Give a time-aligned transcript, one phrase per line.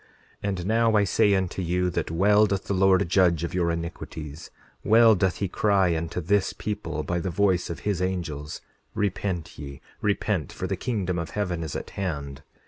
[0.43, 3.69] 10:20 And now I say unto you that well doth the Lord judge of your
[3.69, 4.49] iniquities;
[4.83, 8.61] well doth he cry unto this people, by the voice of his angels:
[8.95, 12.41] Repent ye, repent, for the kingdom of heaven is at hand.